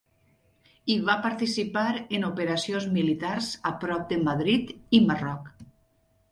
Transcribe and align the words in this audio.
Hi 0.93 0.95
va 1.09 1.15
participar 1.25 1.83
en 2.19 2.25
operacions 2.31 2.89
militars 2.97 3.53
a 3.73 3.75
prop 3.87 4.11
de 4.15 4.21
Madrid 4.27 4.77
i 5.01 5.07
Marroc. 5.13 5.57